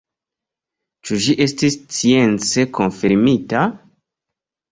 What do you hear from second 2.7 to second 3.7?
konfirmita?